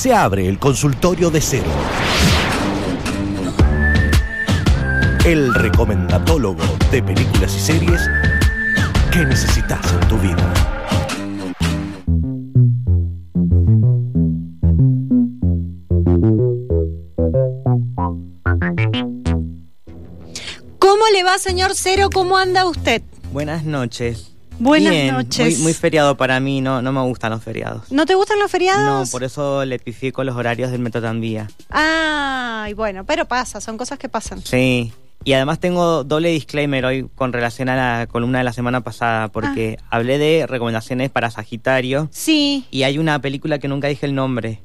[0.00, 1.70] se abre el consultorio de cero.
[5.26, 8.08] El recomendatólogo de películas y series
[9.12, 10.54] que necesitas en tu vida.
[20.78, 22.08] ¿Cómo le va, señor Cero?
[22.10, 23.02] ¿Cómo anda usted?
[23.32, 24.29] Buenas noches.
[24.60, 25.54] Buenas Bien, noches.
[25.56, 27.90] Muy, muy feriado para mí, no, no me gustan los feriados.
[27.90, 29.10] ¿No te gustan los No, feriados?
[29.10, 31.48] por eso le pifié con los horarios del Metro Tranvía.
[31.70, 34.42] Ay, bueno, pero pasa, son cosas que pasan.
[34.44, 34.92] Sí.
[35.24, 39.28] Y además tengo doble disclaimer hoy con relación a la columna de la semana pasada,
[39.28, 39.96] porque Ah.
[39.96, 44.60] hablé de recomendaciones para Sagitario Sí, y hay una película que nunca dije el nombre,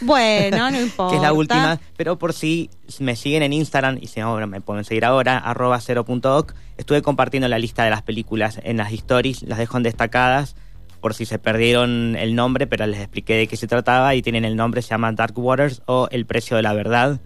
[0.00, 1.10] bueno, no importa.
[1.10, 4.60] que es la última, pero por si me siguen en Instagram y si ahora me
[4.60, 9.42] pueden seguir ahora, arroba cero.oc, estuve compartiendo la lista de las películas en las stories,
[9.42, 10.56] las dejo en destacadas
[11.00, 14.44] por si se perdieron el nombre, pero les expliqué de qué se trataba y tienen
[14.44, 17.20] el nombre, se llama Dark Waters o El Precio de la Verdad,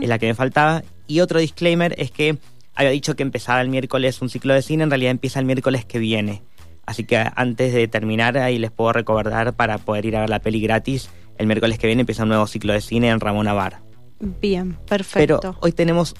[0.00, 0.82] es la que me faltaba.
[1.06, 2.38] Y otro disclaimer es que
[2.74, 5.84] había dicho que empezaba el miércoles un ciclo de cine, en realidad empieza el miércoles
[5.84, 6.42] que viene.
[6.86, 10.38] Así que antes de terminar, ahí les puedo recordar para poder ir a ver la
[10.38, 11.10] peli gratis.
[11.38, 13.80] El miércoles que viene empieza un nuevo ciclo de cine en Ramón Bar.
[14.20, 15.38] Bien, perfecto.
[15.40, 16.14] Pero hoy tenemos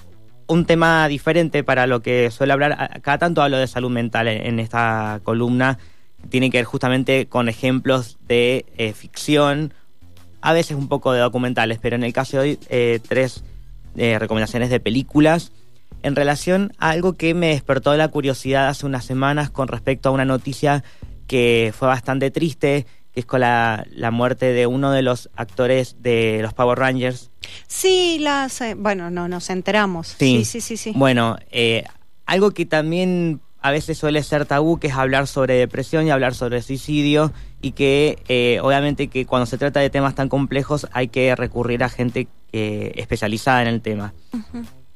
[0.46, 3.00] un tema diferente para lo que suelo hablar.
[3.02, 5.78] Cada tanto hablo de salud mental en, en esta columna.
[6.30, 9.74] Tiene que ver justamente con ejemplos de eh, ficción,
[10.40, 13.44] a veces un poco de documentales, pero en el caso de hoy, eh, tres
[13.96, 15.52] eh, recomendaciones de películas
[16.02, 20.12] en relación a algo que me despertó la curiosidad hace unas semanas con respecto a
[20.12, 20.84] una noticia
[21.26, 25.96] que fue bastante triste, que es con la, la muerte de uno de los actores
[26.00, 27.30] de los Power Rangers,
[27.66, 30.16] Sí, las, eh, bueno, no, nos enteramos.
[30.18, 30.92] Sí, sí, sí, sí.
[30.94, 31.84] bueno, eh,
[32.26, 36.34] algo que también a veces suele ser tabú, que es hablar sobre depresión y hablar
[36.34, 41.08] sobre suicidio, y que eh, obviamente que cuando se trata de temas tan complejos hay
[41.08, 44.14] que recurrir a gente especializada en el tema.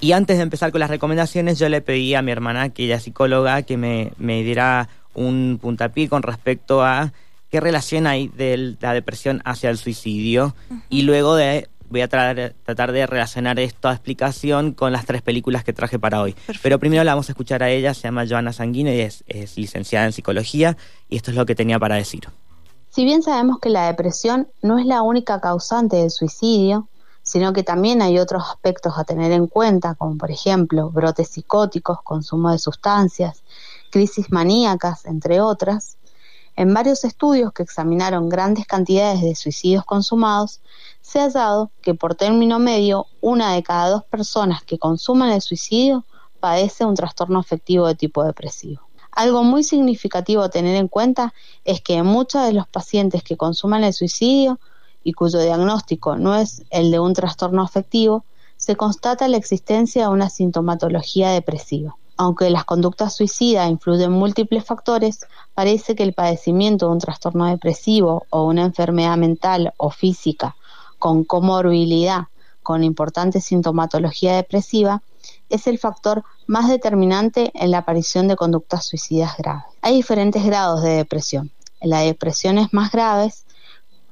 [0.01, 2.97] Y antes de empezar con las recomendaciones, yo le pedí a mi hermana, que ella
[2.97, 7.13] es psicóloga, que me, me diera un puntapié con respecto a
[7.53, 10.57] qué relación hay de la depresión hacia el suicidio.
[10.89, 15.63] Y luego de, voy a tra- tratar de relacionar esta explicación con las tres películas
[15.63, 16.33] que traje para hoy.
[16.33, 16.61] Perfecto.
[16.63, 19.59] Pero primero la vamos a escuchar a ella, se llama Joana Sanguino y es, es
[19.59, 20.79] licenciada en psicología.
[21.11, 22.27] Y esto es lo que tenía para decir.
[22.89, 26.89] Si bien sabemos que la depresión no es la única causante del suicidio,
[27.23, 32.01] sino que también hay otros aspectos a tener en cuenta, como por ejemplo brotes psicóticos,
[32.03, 33.43] consumo de sustancias,
[33.91, 35.99] crisis maníacas, entre otras,
[36.57, 40.61] en varios estudios que examinaron grandes cantidades de suicidios consumados,
[41.01, 45.41] se ha hallado que por término medio una de cada dos personas que consuman el
[45.41, 46.05] suicidio
[46.41, 48.83] padece un trastorno afectivo de tipo depresivo.
[49.11, 53.37] Algo muy significativo a tener en cuenta es que en muchos de los pacientes que
[53.37, 54.59] consuman el suicidio
[55.05, 58.25] y cuyo diagnóstico no es el de un trastorno afectivo,
[58.57, 61.97] se constata la existencia de una sintomatología depresiva.
[62.17, 67.47] Aunque las conductas suicidas influyen en múltiples factores, parece que el padecimiento de un trastorno
[67.47, 70.57] depresivo o una enfermedad mental o física
[70.99, 72.29] con comorbilidad
[72.63, 75.03] con importante sintomatología depresiva
[75.49, 79.65] es el factor más determinante en la aparición de conductas suicidas graves.
[79.81, 81.51] Hay diferentes grados de depresión.
[81.81, 83.45] En las depresiones más graves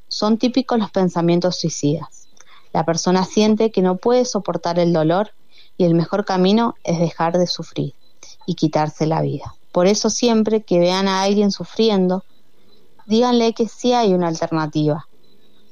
[0.08, 2.28] son típicos los pensamientos suicidas.
[2.72, 5.30] La persona siente que no puede soportar el dolor
[5.80, 7.94] y el mejor camino es dejar de sufrir
[8.44, 9.54] y quitarse la vida.
[9.72, 12.22] Por eso siempre que vean a alguien sufriendo,
[13.06, 15.06] díganle que sí hay una alternativa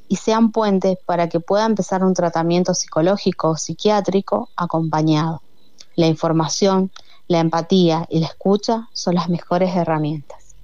[0.08, 5.42] y sean puentes para que pueda empezar un tratamiento psicológico o psiquiátrico acompañado.
[5.94, 6.91] La información,
[7.26, 10.54] la empatía y la escucha son las mejores herramientas.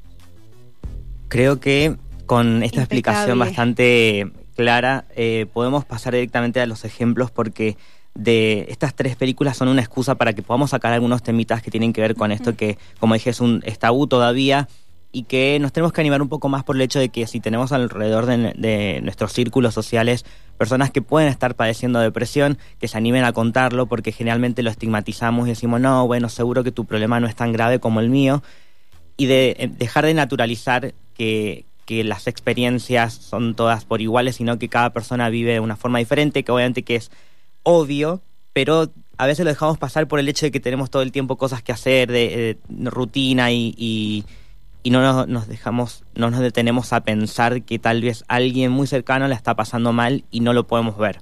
[1.28, 7.77] Creo que con esta explicación bastante clara eh, podemos pasar directamente a los ejemplos porque
[8.15, 11.93] de estas tres películas son una excusa para que podamos sacar algunos temitas que tienen
[11.93, 14.69] que ver con esto que, como dije, es un es tabú todavía
[15.11, 17.41] y que nos tenemos que animar un poco más por el hecho de que si
[17.41, 20.25] tenemos alrededor de, de nuestros círculos sociales
[20.59, 25.47] personas que pueden estar padeciendo depresión, que se animen a contarlo porque generalmente lo estigmatizamos
[25.47, 28.43] y decimos, no, bueno, seguro que tu problema no es tan grave como el mío
[29.17, 34.59] y de eh, dejar de naturalizar que, que las experiencias son todas por iguales, sino
[34.59, 37.10] que cada persona vive de una forma diferente, que obviamente que es
[37.65, 38.22] obvio,
[38.53, 41.37] pero a veces lo dejamos pasar por el hecho de que tenemos todo el tiempo
[41.37, 44.25] cosas que hacer, de, eh, rutina y, y,
[44.83, 48.87] y no nos, nos dejamos, no nos detenemos a pensar que tal vez alguien muy
[48.87, 51.21] cercano la está pasando mal y no lo podemos ver.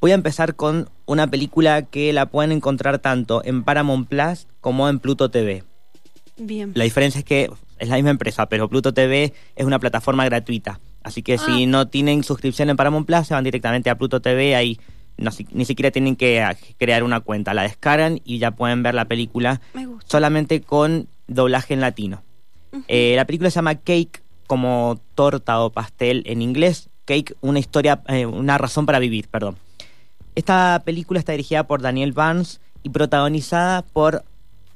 [0.00, 4.88] Voy a empezar con una película que la pueden encontrar tanto en Paramount Plus como
[4.88, 5.62] en Pluto TV.
[6.38, 6.72] Bien.
[6.74, 10.80] La diferencia es que es la misma empresa, pero Pluto TV es una plataforma gratuita.
[11.02, 11.66] Así que si ah.
[11.66, 14.78] no tienen suscripción en Paramount Plus, se van directamente a Pluto TV, ahí
[15.52, 16.44] ni siquiera tienen que
[16.78, 19.60] crear una cuenta, la descargan y ya pueden ver la película
[20.04, 22.22] solamente con doblaje en latino.
[22.88, 26.88] Eh, la película se llama Cake, como torta o pastel en inglés.
[27.04, 29.56] Cake, una historia, eh, una razón para vivir, perdón.
[30.34, 34.24] Esta película está dirigida por Daniel Vance y protagonizada por,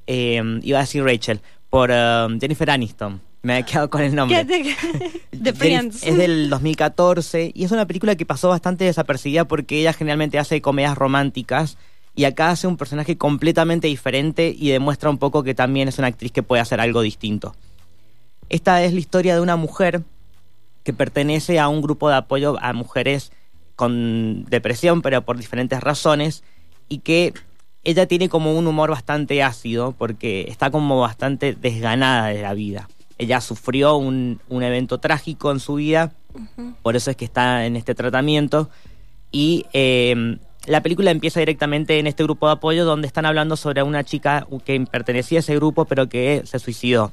[0.06, 1.40] eh, iba a decir Rachel,
[1.70, 3.20] por Jennifer Aniston.
[3.44, 4.43] Me he quedado con el nombre.
[5.32, 6.02] De Friends.
[6.02, 10.62] Es del 2014 y es una película que pasó bastante desapercibida porque ella generalmente hace
[10.62, 11.76] comedias románticas
[12.14, 16.06] y acá hace un personaje completamente diferente y demuestra un poco que también es una
[16.06, 17.55] actriz que puede hacer algo distinto.
[18.49, 20.00] Esta es la historia de una mujer
[20.82, 23.31] que pertenece a un grupo de apoyo a mujeres
[23.76, 26.44] con depresión, pero por diferentes razones,
[26.88, 27.35] y que
[27.82, 32.88] ella tiene como un humor bastante ácido porque está como bastante desganada de la vida
[33.19, 36.12] ella sufrió un, evento trágico en su vida,
[36.82, 38.69] por eso es que está en este tratamiento.
[39.31, 43.82] Y em, la película empieza directamente en este grupo de apoyo donde están hablando sobre
[43.82, 47.12] una chica que pertenecía a ese grupo pero que se suicidó.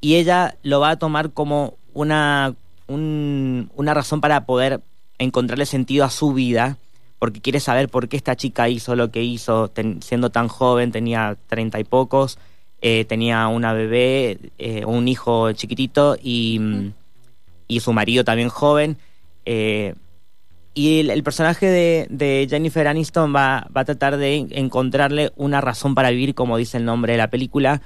[0.00, 2.54] Y ella lo va a tomar como una,
[2.88, 4.82] una razón para poder
[5.18, 6.76] encontrarle sentido a su vida,
[7.18, 11.38] porque quiere saber por qué esta chica hizo lo que hizo, siendo tan joven, tenía
[11.46, 12.38] treinta y pocos,
[12.86, 16.60] eh, tenía una bebé, eh, un hijo chiquitito y,
[17.66, 18.98] y, su marido también joven.
[19.46, 19.94] Eh,
[20.74, 26.10] y el, personaje de, Jennifer Aniston va, va, a tratar de encontrarle una razón para
[26.10, 27.80] vivir, como dice el nombre de la película,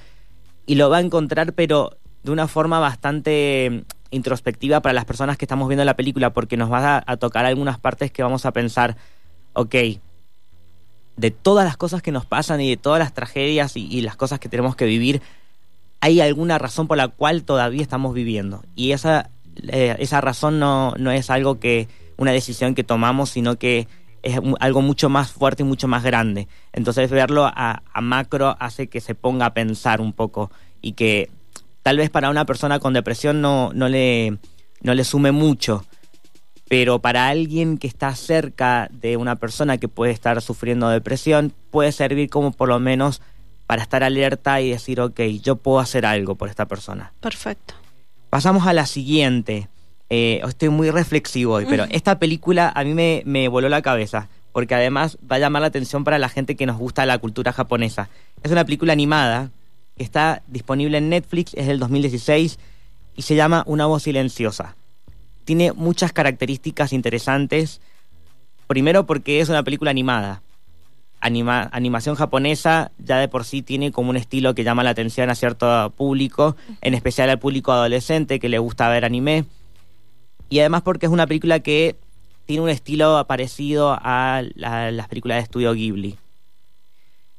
[0.67, 5.45] y lo va a encontrar, pero de una forma bastante introspectiva para las personas que
[5.45, 8.97] estamos viendo la película, porque nos va a tocar algunas partes que vamos a pensar,
[9.53, 9.77] ok,
[11.19, 14.39] de todas las cosas que nos pasan y de todas las tragedias y, las cosas
[14.39, 15.21] que tenemos que vivir,
[16.01, 18.63] hay alguna razón por la cual todavía estamos viviendo.
[18.77, 19.29] Y esa,
[19.69, 23.89] eh, esa razón no, no es algo que, una decisión que tomamos, sino que
[24.23, 26.47] es algo mucho más fuerte y mucho más grande.
[26.73, 31.31] Entonces verlo a, a, macro hace que se ponga a pensar un poco y que
[31.83, 34.39] tal vez para una persona con depresión no, no, le,
[34.83, 35.85] no le sume mucho,
[36.69, 41.93] pero para alguien que está cerca de una persona que puede estar sufriendo depresión, puede
[41.93, 43.23] servir como por lo menos
[43.67, 47.13] para estar alerta y decir, ok, yo puedo hacer algo por esta persona.
[47.21, 47.75] Perfecto.
[48.29, 49.69] Pasamos a la siguiente.
[50.11, 54.29] Eh, estoy muy reflexivo hoy, pero esta película a mí me, me voló la cabeza,
[54.53, 57.53] porque además va a llamar la atención para la gente que nos gusta la cultura
[57.53, 58.11] japonesa.
[58.43, 59.51] Es una película animada
[59.97, 62.59] que está disponible en Netflix, es del 2016
[63.17, 64.77] y se llama Una voz silenciosa
[65.49, 67.81] tiene muchas características interesantes.
[68.67, 70.43] Primero porque es una película animada.
[71.21, 75.35] animación japonesa ya de por sí tiene como un estilo que llama la atención a
[75.35, 79.47] cierto público, en especial al público adolescente que le gusta ver anime.
[80.51, 81.97] Y además porque es una película que
[82.45, 86.19] tiene un estilo parecido a, las películas de estudio Ghibli.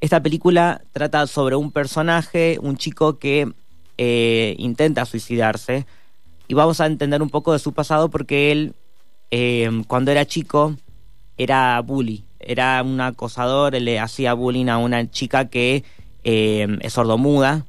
[0.01, 3.51] Esta película trata sobre un personaje, un chico que
[3.99, 5.85] eh, intenta suicidarse,
[6.49, 8.73] y vamos a entender un poco de su pasado porque él,
[9.29, 10.75] eh, cuando era chico,
[11.37, 15.83] era bully, era un acosador, él le hacía bullying a una chica que
[16.23, 17.67] eh, es sordomuda.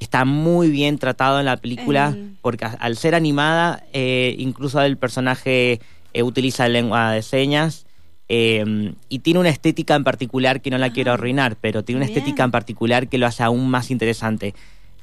[0.00, 5.80] Está muy bien tratado en la película porque al ser animada, eh, incluso el personaje
[6.20, 7.86] utiliza lengua de señas.
[8.28, 12.06] y tiene una estética en particular que no la quiero ah, arruinar, pero tiene una
[12.06, 14.52] estética en particular que lo hace aún más interesante.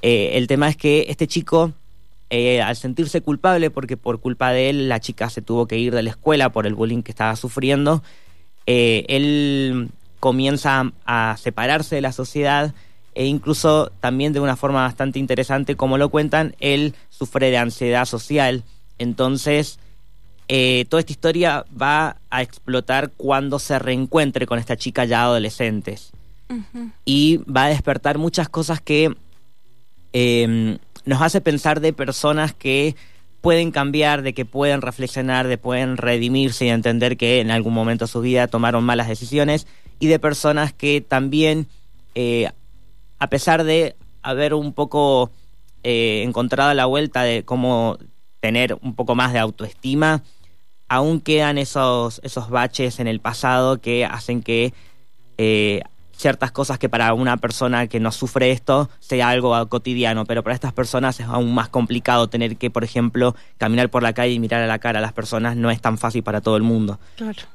[0.01, 1.74] el tema es que este chico
[2.30, 5.94] eh, al sentirse culpable, porque por culpa de él la chica se tuvo que ir
[5.94, 8.03] de la escuela por el bullying que estaba sufriendo,
[8.65, 9.89] eh, él
[10.20, 12.74] comienza a separarse de la sociedad
[13.15, 18.06] e incluso también de una forma bastante interesante, como lo cuentan, él sufre de ansiedad
[18.06, 18.63] social.
[18.98, 19.80] Entonces,
[20.48, 26.12] eh, toda esta historia va a explotar cuando se reencuentre con esta chica ya adolescentes.
[27.03, 29.15] Y va a despertar muchas cosas que
[30.12, 32.95] em, nos hace pensar de personas que
[33.41, 38.05] pueden cambiar, de que pueden reflexionar, de pueden redimirse y entender que en algún momento
[38.05, 39.67] de su vida tomaron malas decisiones,
[40.00, 41.67] y de personas que también,
[42.15, 42.50] eh,
[43.19, 45.29] a pesar de haber un poco
[45.83, 47.98] eh, encontrado la vuelta de cómo
[48.39, 50.24] tener un poco más de autoestima,
[50.88, 54.74] aún quedan esos, esos baches en el pasado que hacen que
[55.38, 55.81] eh,
[56.15, 60.55] ciertas cosas que para una persona que no sufre esto sea algo cotidiano, pero para
[60.55, 64.39] estas personas es aún más complicado tener que, por ejemplo, caminar por la calle y
[64.39, 67.00] mirar a la cara a las personas, no es tan fácil para todo el mundo.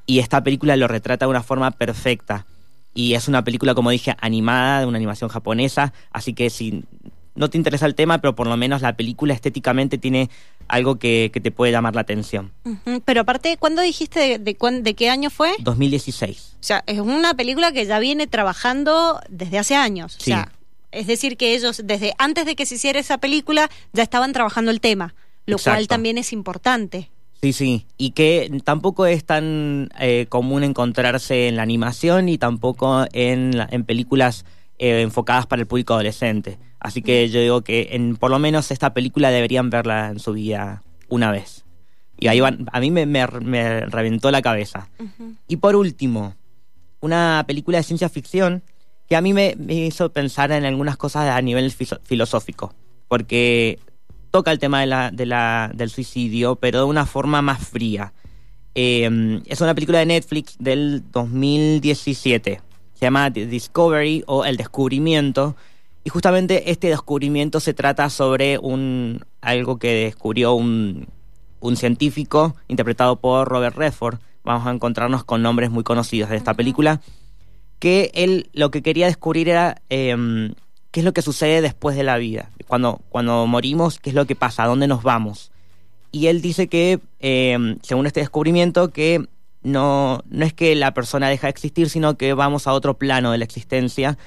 [0.06, 2.46] Y esta película lo retrata de una forma perfecta.
[2.94, 6.84] Y es una película, como dije, animada, de una animación japonesa, así que si
[7.38, 10.28] no te interesa el tema, pero por lo menos la película estéticamente tiene
[10.68, 12.52] algo que, te puede llamar la atención.
[13.04, 15.54] Pero aparte, ¿cuándo dijiste de, de, qué año fue?
[15.60, 16.56] 2016.
[16.60, 20.16] O sea, es una película que ya viene trabajando desde hace años.
[20.18, 20.32] Sí.
[20.32, 20.52] O sea,
[20.90, 24.70] es decir, que ellos, desde antes de que se hiciera esa película, ya estaban trabajando
[24.70, 25.14] el tema,
[25.46, 27.10] lo cual también es importante.
[27.40, 33.04] Sí, sí, y que tampoco es tan eh, común encontrarse en la animación y tampoco
[33.12, 34.44] en, en películas
[34.78, 36.58] eh, enfocadas para el público adolescente.
[36.80, 40.32] Así que yo digo que en, por lo menos esta película deberían verla en su
[40.32, 41.64] vida una vez.
[42.20, 44.88] Y ahí van, a mí me, me, reventó la cabeza.
[45.46, 46.34] Y por último,
[47.00, 48.62] una película de ciencia ficción
[49.08, 52.74] que a mí me, hizo pensar en algunas cosas a nivel filosófico.
[53.08, 53.78] Porque
[54.30, 58.12] toca el tema de la, de la, del suicidio, pero de una forma más fría.
[58.74, 62.60] Em, es una película de Netflix del 2017.
[62.98, 65.54] Se llama Discovery o El Descubrimiento.
[66.02, 71.06] Y justamente este descubrimiento se trata sobre un, algo que descubrió un,
[71.60, 74.18] un científico interpretado por Robert Redford.
[74.42, 77.00] Vamos a encontrarnos con nombres muy conocidos de esta película.
[77.78, 80.54] Que él lo que quería descubrir era em,
[80.90, 82.50] qué es lo que sucede después de la vida.
[82.66, 85.52] Cuando, cuando morimos, qué es lo que pasa, a dónde nos vamos.
[86.10, 89.28] Y él dice que, em, según este descubrimiento, que
[89.62, 93.32] no, no es que la persona deja de existir, sino que vamos a otro plano
[93.32, 94.18] de la existencia.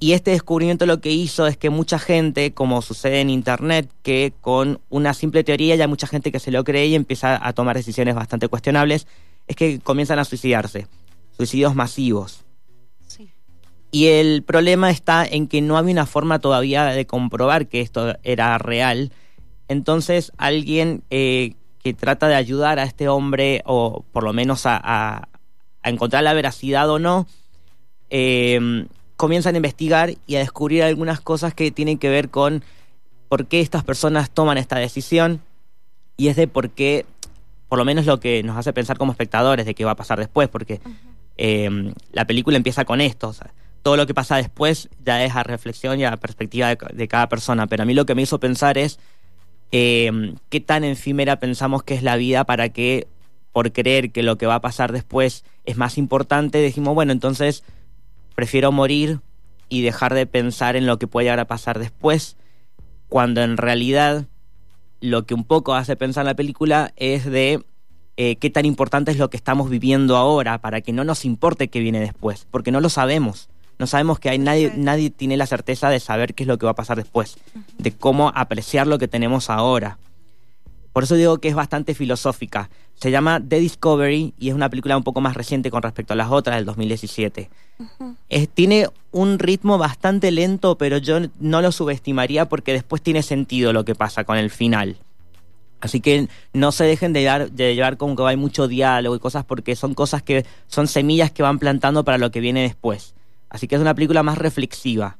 [0.00, 4.32] Y este descubrimiento lo que hizo es que mucha gente, como sucede en Internet, que
[4.40, 7.52] con una simple teoría ya hay mucha gente que se lo cree y empieza a
[7.52, 9.06] tomar decisiones bastante cuestionables,
[9.46, 10.86] es que comienzan a suicidarse.
[11.36, 12.44] Suicidios masivos.
[13.90, 18.16] Y el problema está en que no había una forma todavía de comprobar que esto
[18.24, 19.12] era real.
[19.68, 25.28] Entonces alguien eh, que trata de ayudar a este hombre, o por lo menos a,
[25.82, 27.26] encontrar la veracidad o no,
[28.08, 28.86] eh,
[29.16, 32.64] comienzan a investigar y a descubrir algunas cosas que tienen que ver con
[33.28, 35.42] por qué estas personas toman esta decisión
[36.16, 37.04] y es de por qué,
[37.68, 40.18] por lo menos lo que nos hace pensar como espectadores de qué va a pasar
[40.18, 40.80] después, porque
[41.36, 43.28] eh, la película empieza con esto.
[43.28, 43.34] O
[43.82, 47.66] todo lo que pasa después ya es a reflexión y a perspectiva de, cada persona.
[47.66, 48.98] Pero a mí lo que me hizo pensar es
[49.76, 53.08] eh, qué tan efímera pensamos que es la vida para que,
[53.50, 57.64] por creer que lo que va a pasar después es más importante, decimos, bueno, entonces
[58.36, 59.18] prefiero morir
[59.68, 62.36] y dejar de pensar en lo que puede llegar a pasar después,
[63.08, 64.26] cuando en realidad
[65.00, 67.64] lo que un poco hace pensar la película es de
[68.16, 71.66] eh, qué tan importante es lo que estamos viviendo ahora para que no nos importe
[71.66, 73.48] qué viene después, porque no lo sabemos.
[73.78, 76.66] No sabemos que hay nadie, nadie tiene la certeza de saber qué es lo que
[76.66, 77.36] va a pasar después,
[77.78, 79.98] de cómo apreciar lo que tenemos ahora.
[80.94, 82.70] Por eso digo que es bastante filosófica.
[82.94, 86.16] Se llama The Discovery y es una película un poco más reciente con respecto a
[86.16, 87.50] las otras del 2017.
[88.54, 93.84] tiene un ritmo bastante lento, pero yo no lo subestimaría porque después tiene sentido lo
[93.84, 94.96] que pasa con el final.
[95.80, 99.18] Así que no se dejen de, llevar, de llevar como que hay mucho diálogo y
[99.18, 103.14] cosas porque son cosas que son semillas que van plantando para lo que viene después.
[103.54, 105.16] Así que es una película más reflexiva.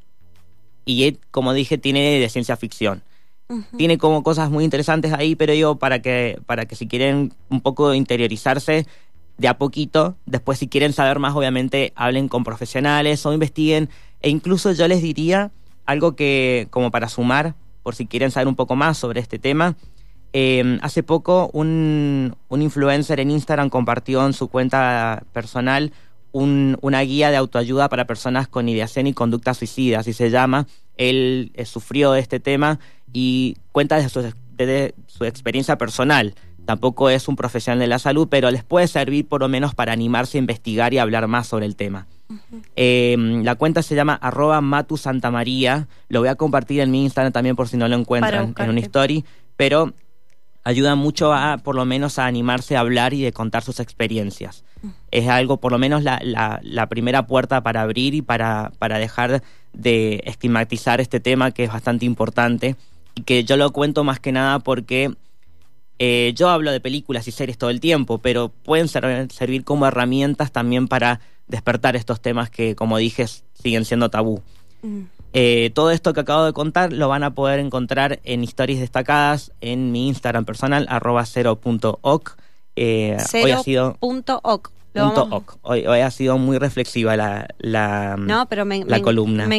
[0.84, 3.04] Y como dije, tiene de ciencia ficción.
[3.76, 7.60] Tiene como cosas muy interesantes ahí, pero yo para que, para que si quieren un
[7.60, 8.88] poco interiorizarse
[9.38, 13.88] de a poquito, después si quieren saber más, obviamente hablen con profesionales o investiguen.
[14.20, 15.52] E incluso yo les diría
[15.86, 19.76] algo que, como para sumar, por si quieren saber un poco más sobre este tema,
[20.32, 25.92] em, hace poco un, un, influencer en Instagram compartió en su cuenta personal
[26.34, 30.66] una guía de autoayuda para personas con ideación y conducta suicida, así se llama.
[30.96, 32.80] Él eh, sufrió de este tema
[33.12, 34.20] y cuenta de su,
[34.56, 36.34] de, su experiencia personal.
[36.64, 39.92] Tampoco es un profesional de la salud, pero les puede servir por lo menos para
[39.92, 42.08] animarse a investigar y hablar más sobre el tema.
[42.74, 45.86] Em, la cuenta se llama arroba Matu Santa María.
[46.08, 48.80] Lo voy a compartir en mi Instagram también por si no lo encuentran en una
[48.80, 49.24] story.
[49.56, 49.92] Pero
[50.64, 54.64] ayuda mucho a, por lo menos, a animarse a hablar y de contar sus experiencias.
[55.10, 59.42] Es algo, por lo menos, la, la, primera puerta para abrir y para, para dejar
[59.72, 62.76] de estigmatizar este tema que es bastante importante
[63.14, 65.14] y que yo lo cuento más que nada porque
[65.98, 70.52] eh, yo hablo de películas y series todo el tiempo, pero pueden servir como herramientas
[70.52, 74.42] también para despertar estos temas que, como dije, siguen siendo tabú.
[74.82, 75.02] Mm.
[75.34, 79.52] Eh, todo esto que acabo de contar lo van a poder encontrar en historias destacadas
[79.60, 82.36] en mi Instagram personal, arroba cero.oc.
[82.76, 84.40] Eh, hoy ha sido punto
[85.62, 89.46] Hoy, ha sido muy reflexiva la, la, no, pero me, la columna.
[89.48, 89.56] Me,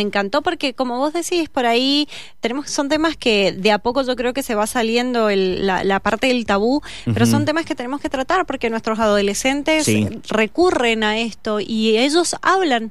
[0.00, 2.08] encantó porque, como vos decís, por ahí
[2.40, 6.26] tenemos son temas que de a poco yo creo que se va saliendo la, parte
[6.26, 6.82] del tabú,
[7.14, 9.88] pero son temas que tenemos que tratar porque nuestros adolescentes
[10.28, 12.90] recurren a esto y ellos hablan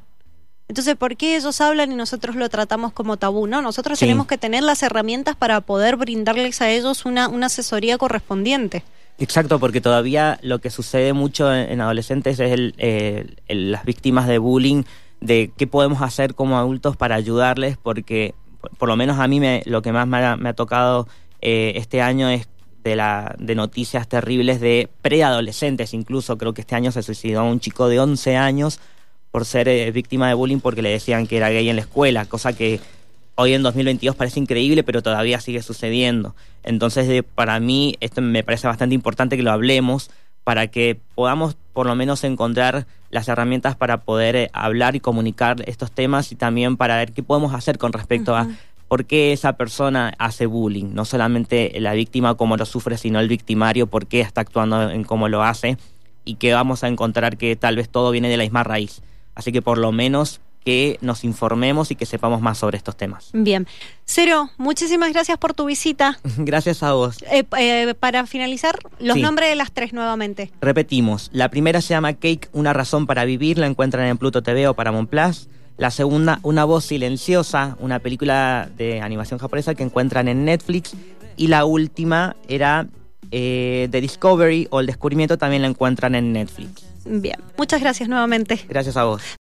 [0.71, 3.45] Entonces, ¿por qué ellos hablan y nosotros lo tratamos como tabú?
[3.45, 4.05] No, nosotros Sí.
[4.05, 8.81] tenemos que tener las herramientas para poder brindarles a ellos una, una asesoría correspondiente.
[9.19, 13.83] Exacto, porque todavía lo que sucede mucho en, en adolescentes es el, eh, el- las
[13.83, 14.83] víctimas de bullying,
[15.19, 19.41] de qué podemos hacer como adultos para ayudarles, porque por, por lo menos a mí
[19.41, 21.05] me, lo que más me ha, me ha tocado
[21.41, 22.47] eh, este año es
[22.85, 27.59] de, la, de noticias terribles de preadolescentes, incluso creo que este año se suicidó un
[27.59, 28.79] chico de 11 años
[29.31, 32.25] por ser eh, víctima de bullying porque le decían que era gay en la escuela,
[32.25, 32.79] cosa que
[33.35, 36.35] hoy en 2022 parece increíble, pero todavía sigue sucediendo.
[36.63, 40.11] Entonces, para mí, esto me parece bastante importante que lo hablemos
[40.43, 45.63] para que podamos por lo menos encontrar las herramientas para poder eh, hablar y comunicar
[45.67, 48.47] estos temas y también para ver qué podemos hacer con respecto a
[48.87, 53.29] por qué esa persona hace bullying, no solamente la víctima cómo lo sufre, sino el
[53.29, 55.77] victimario, por qué está actuando en cómo lo hace
[56.25, 59.01] y que vamos a encontrar que tal vez todo viene de la misma raíz.
[59.41, 63.31] Así que por lo menos que nos informemos y que sepamos más sobre estos temas.
[63.33, 63.65] Bien.
[64.05, 66.19] Cero, muchísimas gracias por tu visita.
[66.37, 67.17] Gracias a vos.
[67.31, 69.23] Eh, eh, para finalizar, los Sí.
[69.23, 70.51] nombres de las tres nuevamente.
[70.61, 74.67] Repetimos, la primera se llama Cake, una razón para vivir, la encuentran en Pluto TV
[74.67, 75.47] o Paramount Plus.
[75.77, 80.93] La segunda, Una voz silenciosa, una película de animación japonesa que encuentran en Netflix.
[81.37, 82.85] Y la última era
[83.31, 86.83] eh, The Discovery o El Descubrimiento, también la encuentran en Netflix.
[87.05, 87.37] Bien.
[87.57, 88.65] Muchas gracias nuevamente.
[88.67, 89.40] Gracias a vos.